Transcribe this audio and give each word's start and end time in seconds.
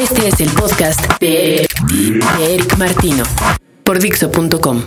Este 0.00 0.28
es 0.28 0.40
el 0.40 0.50
podcast 0.50 1.00
de, 1.20 1.66
de 1.90 2.54
Eric 2.54 2.76
Martino 2.76 3.24
por 3.82 3.98
Dixo.com. 3.98 4.82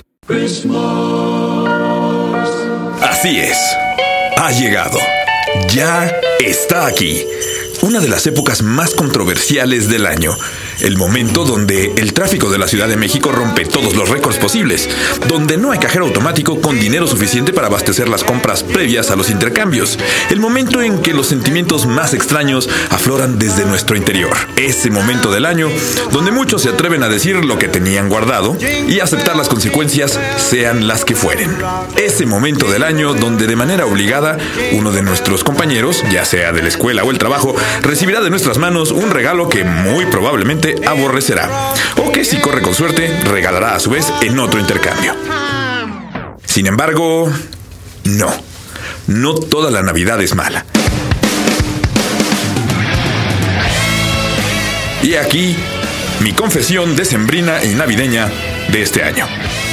Así 3.01 3.39
es. 3.39 3.57
Ha 4.37 4.51
llegado. 4.51 4.99
Ya 5.73 6.15
está 6.39 6.85
aquí. 6.85 7.25
Una 7.81 7.99
de 7.99 8.07
las 8.07 8.27
épocas 8.27 8.61
más 8.61 8.93
controversiales 8.93 9.89
del 9.89 10.05
año 10.05 10.35
el 10.81 10.97
momento 10.97 11.43
donde 11.43 11.93
el 11.97 12.13
tráfico 12.13 12.49
de 12.49 12.57
la 12.57 12.67
Ciudad 12.67 12.87
de 12.87 12.97
México 12.97 13.31
rompe 13.31 13.65
todos 13.65 13.95
los 13.95 14.09
récords 14.09 14.37
posibles, 14.37 14.89
donde 15.27 15.57
no 15.57 15.71
hay 15.71 15.79
cajero 15.79 16.05
automático 16.05 16.61
con 16.61 16.79
dinero 16.79 17.07
suficiente 17.07 17.53
para 17.53 17.67
abastecer 17.67 18.07
las 18.07 18.23
compras 18.23 18.63
previas 18.63 19.11
a 19.11 19.15
los 19.15 19.29
intercambios, 19.29 19.97
el 20.29 20.39
momento 20.39 20.81
en 20.81 21.01
que 21.01 21.13
los 21.13 21.27
sentimientos 21.27 21.85
más 21.85 22.13
extraños 22.13 22.69
afloran 22.89 23.39
desde 23.39 23.65
nuestro 23.65 23.97
interior, 23.97 24.35
ese 24.55 24.89
momento 24.89 25.31
del 25.31 25.45
año 25.45 25.69
donde 26.11 26.31
muchos 26.31 26.61
se 26.61 26.69
atreven 26.69 27.03
a 27.03 27.09
decir 27.09 27.43
lo 27.43 27.57
que 27.57 27.67
tenían 27.67 28.09
guardado 28.09 28.57
y 28.87 28.99
aceptar 28.99 29.35
las 29.35 29.49
consecuencias 29.49 30.19
sean 30.37 30.87
las 30.87 31.05
que 31.05 31.15
fueren, 31.15 31.55
ese 31.97 32.25
momento 32.25 32.69
del 32.71 32.83
año 32.83 33.13
donde 33.13 33.47
de 33.47 33.55
manera 33.55 33.85
obligada 33.85 34.37
uno 34.71 34.91
de 34.91 35.01
nuestros 35.01 35.43
compañeros, 35.43 36.03
ya 36.11 36.25
sea 36.25 36.51
de 36.51 36.61
la 36.61 36.69
escuela 36.69 37.03
o 37.03 37.11
el 37.11 37.17
trabajo, 37.17 37.55
recibirá 37.81 38.21
de 38.21 38.29
nuestras 38.29 38.57
manos 38.57 38.91
un 38.91 39.11
regalo 39.11 39.49
que 39.49 39.63
muy 39.63 40.05
probablemente 40.05 40.68
aborrecerá, 40.85 41.73
o 41.97 42.11
que 42.11 42.25
si 42.25 42.37
corre 42.37 42.61
con 42.61 42.73
suerte 42.73 43.09
regalará 43.23 43.75
a 43.75 43.79
su 43.79 43.89
vez 43.89 44.11
en 44.21 44.39
otro 44.39 44.59
intercambio. 44.59 45.15
Sin 46.45 46.67
embargo, 46.67 47.31
no, 48.05 48.33
no 49.07 49.33
toda 49.35 49.71
la 49.71 49.81
Navidad 49.81 50.21
es 50.21 50.35
mala. 50.35 50.65
Y 55.01 55.15
aquí 55.15 55.55
mi 56.21 56.33
confesión 56.33 56.95
decembrina 56.95 57.63
y 57.63 57.69
navideña 57.69 58.29
de 58.71 58.81
este 58.81 59.03
año. 59.03 59.25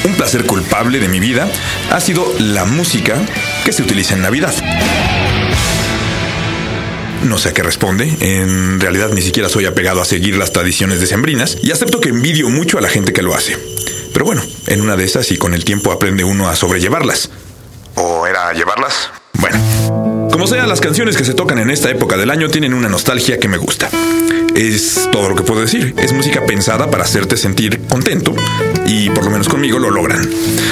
Un 0.05 0.15
placer 0.15 0.45
culpable 0.45 1.01
de 1.01 1.09
mi 1.09 1.19
vida 1.19 1.49
ha 1.91 2.01
sido 2.01 2.33
la 2.39 2.65
música 2.65 3.17
que 3.65 3.73
se 3.73 3.83
utiliza 3.83 4.15
en 4.15 4.23
Navidad. 4.23 4.55
No 7.27 7.39
sé 7.39 7.49
a 7.49 7.55
qué 7.55 7.65
responde. 7.65 8.17
En 8.21 8.79
realidad 8.79 9.11
ni 9.13 9.21
siquiera 9.21 9.49
soy 9.49 9.67
apegado 9.67 10.01
a 10.01 10.05
seguir 10.05 10.37
las 10.37 10.53
tradiciones 10.53 11.01
decembrinas 11.01 11.59
y 11.61 11.73
acepto 11.73 12.01
que 12.01 12.11
envidio 12.11 12.49
mucho 12.49 12.79
a 12.79 12.81
la 12.81 12.89
gente 12.89 13.13
que 13.13 13.23
lo 13.23 13.35
hace. 13.35 13.59
Pero 14.13 14.25
bueno, 14.25 14.43
en 14.69 14.81
una 14.81 14.97
de 14.97 15.05
esas 15.05 15.33
y 15.33 15.37
con 15.37 15.53
el 15.53 15.65
tiempo 15.65 15.91
aprende 15.91 16.23
uno 16.23 16.49
a 16.49 16.55
sobrellevarlas. 16.55 17.31
¿O 17.97 18.29
era 18.29 18.53
llevarlas? 18.53 19.11
Bueno, 19.41 19.59
sea, 20.47 20.67
las 20.67 20.81
canciones 20.81 21.17
que 21.17 21.25
se 21.25 21.35
tocan 21.35 21.59
en 21.59 21.71
esta 21.71 21.91
época 21.91 22.17
del 22.17 22.31
año 22.31 22.49
tienen 22.49 22.73
una 22.73 22.89
nostalgia 22.89 23.39
que 23.39 23.49
me 23.49 23.57
gusta. 23.57 23.89
Es 24.55 25.09
todo 25.11 25.29
lo 25.29 25.35
que 25.35 25.43
puedo 25.43 25.61
decir. 25.61 25.95
Es 25.99 26.13
música 26.13 26.47
pensada 26.47 26.89
para 26.91 27.03
hacerte 27.03 27.37
sentir 27.37 27.81
contento 27.89 28.33
y 28.87 29.11
por 29.11 29.25
lo 29.25 29.31
menos 29.31 29.49
conmigo 29.49 29.79
lo 29.79 29.91
logran. 29.91 30.21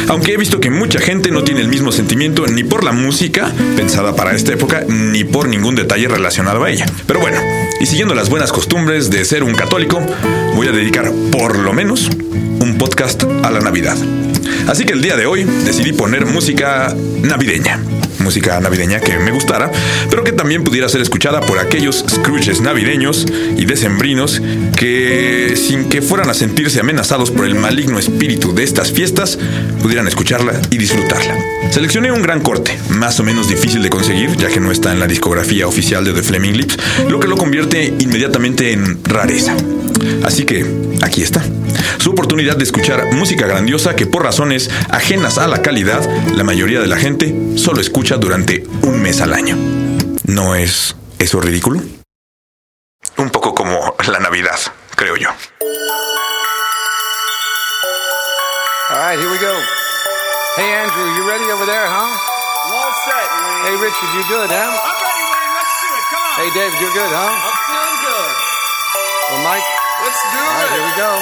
Aunque 0.08 0.33
he 0.33 0.36
visto 0.36 0.61
que 0.61 0.70
mucha 0.70 1.00
gente 1.00 1.31
no 1.31 1.42
tiene 1.42 1.61
el 1.61 1.69
mismo 1.69 1.91
sentimiento 1.91 2.47
ni 2.47 2.62
por 2.62 2.84
la 2.84 2.92
música 2.92 3.53
pensada 3.77 4.14
para 4.14 4.34
esta 4.34 4.53
época 4.53 4.84
ni 4.86 5.25
por 5.25 5.48
ningún 5.48 5.75
detalle 5.75 6.06
relacionado 6.06 6.62
a 6.62 6.70
ella. 6.70 6.86
Pero 7.06 7.19
bueno, 7.19 7.41
y 7.81 7.86
siguiendo 7.86 8.14
las 8.14 8.31
buenas 8.31 8.53
costumbres 8.53 9.11
de 9.11 9.25
ser 9.25 9.42
un 9.42 9.55
católico, 9.55 10.00
voy 10.55 10.69
a 10.69 10.72
dedicar 10.72 11.11
por 11.33 11.59
lo 11.59 11.72
menos 11.72 12.09
un 12.61 12.78
podcast 12.78 13.25
a 13.42 13.50
la 13.50 13.61
Navidad. 13.61 13.97
Así 14.69 14.84
que 14.84 14.92
el 14.92 15.03
día 15.03 15.16
de 15.16 15.27
hoy 15.27 15.44
decidí 15.64 15.92
poner 15.92 16.27
música 16.27 16.94
navideña 17.22 17.81
música 18.25 18.58
navideña 18.58 19.00
que 19.00 19.19
me 19.19 19.30
gustara, 19.30 19.70
pero 20.11 20.25
que 20.25 20.33
también 20.33 20.64
pudiera 20.64 20.89
ser 20.89 21.03
escuchada 21.03 21.41
por 21.41 21.58
aquellos 21.58 22.05
Scrooges 22.08 22.61
navideños 22.61 23.27
y 23.56 23.64
decembrinos 23.66 24.42
que, 24.77 25.55
sin 25.56 25.89
que 25.89 26.03
fueran 26.03 26.31
a 26.31 26.34
sentirse 26.34 26.81
amenazados 26.81 27.31
por 27.31 27.44
el 27.44 27.55
maligno 27.55 27.98
espíritu 27.98 28.55
de 28.55 28.64
estas 28.64 28.91
fiestas, 28.91 29.39
pudieran 29.83 30.08
escucharla 30.08 30.61
y 30.70 30.78
disfrutarla. 30.78 31.36
Seleccioné 31.70 32.11
un 32.11 32.22
gran 32.22 32.41
corte, 32.41 32.76
más 32.88 33.21
o 33.21 33.22
menos 33.22 33.48
difícil 33.48 33.82
de 33.82 33.91
conseguir, 33.91 34.37
ya 34.37 34.48
que 34.48 34.60
no 34.60 34.72
está 34.72 34.93
en 34.93 35.00
la 35.00 35.06
discografía 35.06 35.66
oficial 35.66 36.04
de 36.04 36.12
The 36.12 36.22
Fleming 36.22 36.54
Lips, 36.54 36.78
lo 37.09 37.21
que 37.21 37.28
lo 37.28 37.37
convierte 37.37 37.94
inmediatamente 37.98 38.72
en 38.72 39.04
rareza. 39.04 39.54
Así 40.24 40.44
que 40.46 40.64
aquí 41.02 41.22
está. 41.22 41.42
Su 41.98 42.10
oportunidad 42.10 42.56
de 42.56 42.64
escuchar 42.64 43.12
música 43.12 43.46
grandiosa 43.46 43.94
que 43.94 44.06
por 44.06 44.24
razones 44.24 44.70
ajenas 44.90 45.38
a 45.38 45.46
la 45.46 45.62
calidad, 45.62 46.02
la 46.32 46.44
mayoría 46.44 46.80
de 46.80 46.86
la 46.86 46.96
gente 46.96 47.34
solo 47.56 47.80
escucha 47.80 48.16
durante 48.16 48.64
un 48.82 49.00
mes 49.02 49.20
al 49.20 49.34
año. 49.34 49.56
¿No 50.24 50.54
es 50.54 50.96
eso 51.18 51.40
ridículo? 51.40 51.80
Un 53.16 53.30
poco 53.30 53.54
como 53.54 53.94
la 54.08 54.18
Navidad, 54.18 54.58
creo 54.96 55.16
yo. 55.16 55.28
All 58.91 58.96
right, 58.96 59.18
here 59.18 59.30
we 59.30 59.38
go. 59.38 59.54
Hey, 60.56 60.70
Andrew, 60.72 61.06
you 61.16 61.28
ready 61.28 61.44
over 61.52 61.66
there, 61.66 61.86
huh? 61.86 62.10
All 62.72 62.92
set, 63.04 63.28
Wayne. 63.42 63.64
Hey, 63.66 63.76
Richard, 63.76 64.10
you 64.14 64.22
good, 64.28 64.50
huh? 64.50 64.70
I'm 64.70 64.98
ready, 65.02 65.24
Wayne. 65.30 65.52
Let's 65.56 65.74
do 65.82 65.88
it. 65.92 66.04
Come 66.10 66.24
on. 66.24 66.36
Hey, 66.38 66.48
David, 66.54 66.76
you're 66.80 66.94
good, 66.94 67.12
huh? 67.12 67.32
I'm 67.32 67.56
feeling 67.68 67.98
good. 68.06 68.30
Well, 69.30 69.42
Mike, 69.42 69.66
Let's 70.03 70.22
do 70.32 70.38
all 70.38 70.50
right, 70.59 70.66
it. 70.66 70.75
here 70.75 70.84
we 70.84 70.94
go. 70.99 71.12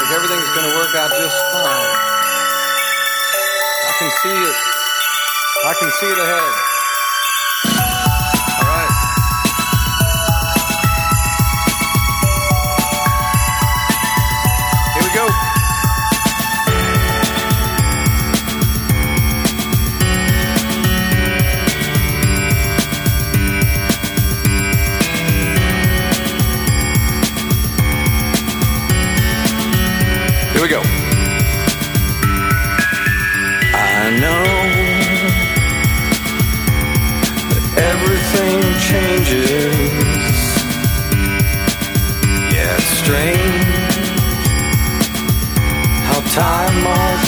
Think 0.00 0.10
everything's 0.16 0.50
going 0.56 0.68
to 0.70 0.76
work 0.76 0.94
out 0.96 1.10
just 1.12 1.38
fine. 1.52 1.96
I 3.84 3.92
can 3.98 4.10
see 4.22 4.38
it. 4.48 4.56
I 5.68 5.74
can 5.78 5.90
see 5.90 6.06
it 6.06 6.18
ahead. 6.18 6.73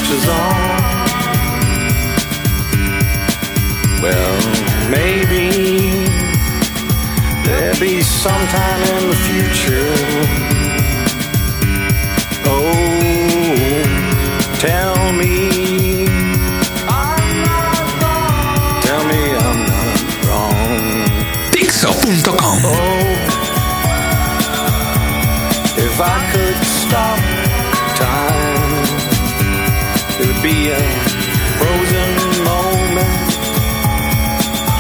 Marches 0.07 0.29
on. 0.29 0.37
Well, 4.03 4.39
maybe 4.91 5.51
there'll 7.45 7.81
be 7.81 8.03
sometime 8.03 8.83
in 8.83 9.09
the 9.11 9.17
future. 9.27 9.95
Oh, 12.49 13.83
tell 14.61 15.13
me. 15.13 16.07
Tell 18.87 19.05
me 19.05 19.23
I'm 19.35 19.61
not 19.67 20.01
wrong. 20.27 21.51
Dixo.com 21.51 22.61
Oh, 22.65 23.03
if 25.79 26.01
I 26.01 26.31
could 26.33 26.59
stop 26.65 27.19
time, 27.97 28.56
be 30.47 30.69
a 30.71 30.83
frozen 31.59 32.13
moment 32.45 33.31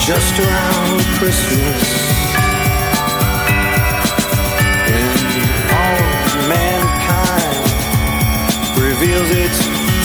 just 0.06 0.34
around 0.38 1.00
Christmas. 1.18 1.82
When 4.86 5.10
all 5.82 6.06
mankind 6.54 7.66
reveals 8.78 9.30
its 9.44 9.58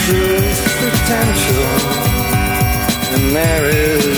truest 0.05 0.65
potential, 0.81 1.69
and 3.13 3.25
there 3.35 3.65
is 3.69 4.17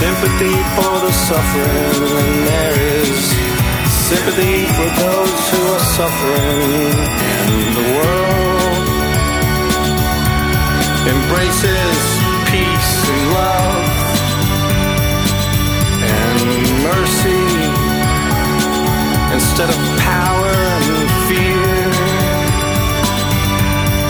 sympathy 0.00 0.56
for 0.76 0.94
the 1.00 1.12
suffering, 1.28 1.96
and 2.24 2.46
there 2.52 2.76
is 3.00 3.20
sympathy 4.10 4.56
for 4.76 4.88
those 5.00 5.40
who 5.50 5.62
are 5.76 5.86
suffering, 5.96 6.92
and 7.48 7.76
the 7.78 7.86
world 7.96 8.19
embraces 11.08 11.98
peace 12.50 12.92
and 13.08 13.22
love 13.32 14.00
and 16.02 16.40
mercy 16.82 17.46
instead 19.32 19.68
of 19.70 19.78
power 19.98 20.52
and 20.76 21.10
fear. 21.28 21.64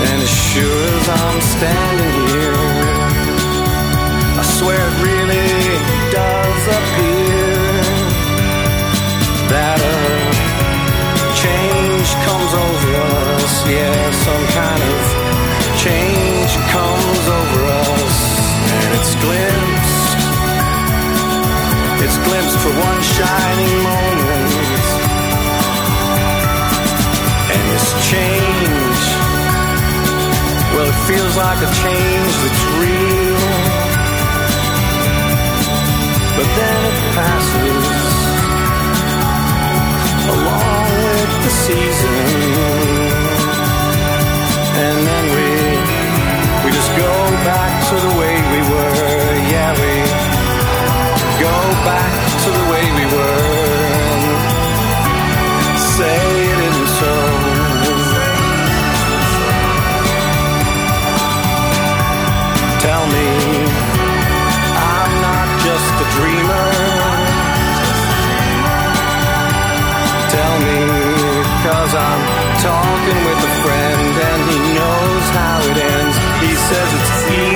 And 0.08 0.18
as 0.22 0.34
sure 0.50 0.86
as 0.98 1.08
I'm 1.08 1.40
standing 1.54 2.14
here, 2.28 2.58
I 4.40 4.42
swear 4.58 4.80
it 4.80 5.04
really 5.04 5.19
glimpse 22.26 22.54
for 22.62 22.72
one 22.88 23.00
shining 23.16 23.74
moment. 23.82 24.84
And 27.52 27.62
this 27.72 27.86
change, 28.10 29.02
well, 30.72 30.88
it 30.92 30.98
feels 31.08 31.34
like 31.36 31.60
a 31.68 31.70
change 31.82 32.32
that's 32.42 32.64
real. 32.82 33.40
But 36.36 36.48
then 36.58 36.80
it 36.90 36.98
passes 37.16 37.79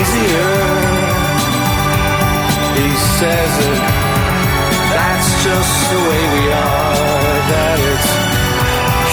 easier. 0.04 0.52
He 2.76 2.90
says 3.18 3.52
it. 3.70 3.80
that's 4.92 5.30
just 5.44 5.74
the 5.92 6.00
way 6.08 6.22
we 6.34 6.44
are. 6.52 7.34
That 7.52 7.78
it's 7.92 8.10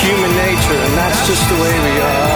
human 0.03 0.33
nature 0.45 0.79
and 0.85 0.93
that's 0.97 1.21
just 1.27 1.43
the 1.49 1.57
way 1.63 1.75
we 1.87 1.95
are. 2.01 2.30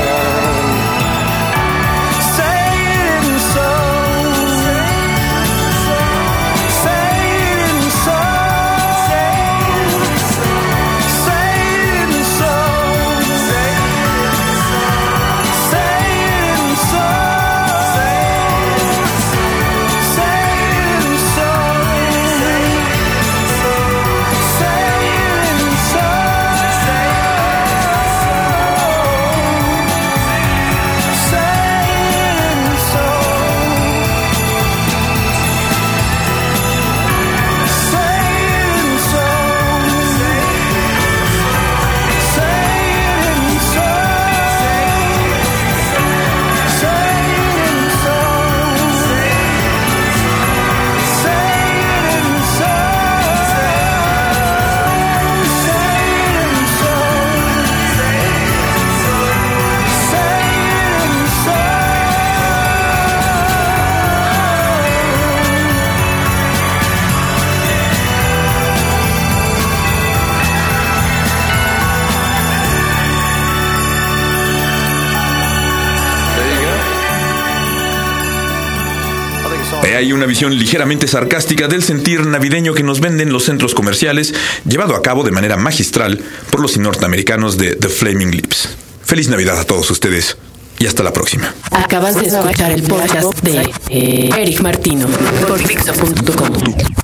He 79.85 79.95
ahí 79.95 80.13
una 80.13 80.25
visión 80.25 80.57
ligeramente 80.57 81.07
sarcástica 81.07 81.67
del 81.67 81.83
sentir 81.83 82.25
navideño 82.25 82.73
que 82.73 82.81
nos 82.81 83.01
venden 83.01 83.31
los 83.31 83.43
centros 83.45 83.75
comerciales, 83.75 84.33
llevado 84.67 84.95
a 84.95 85.03
cabo 85.03 85.23
de 85.23 85.31
manera 85.31 85.57
magistral 85.57 86.19
por 86.49 86.59
los 86.59 86.75
norteamericanos 86.77 87.57
de 87.57 87.75
The 87.75 87.89
Flaming 87.89 88.31
Lips. 88.31 88.69
Feliz 89.03 89.29
Navidad 89.29 89.59
a 89.59 89.65
todos 89.65 89.91
ustedes 89.91 90.37
y 90.79 90.87
hasta 90.87 91.03
la 91.03 91.13
próxima. 91.13 91.53
Acabas 91.69 92.15
de 92.19 92.27
escuchar 92.27 92.71
el 92.71 92.81
podcast 92.81 93.39
de 93.43 93.71
eh, 93.89 94.29
Eric 94.35 94.61
Martino 94.61 95.07
por 95.47 95.59
Dixo.com. 95.59 96.49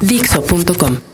Dixo.com. 0.01 1.10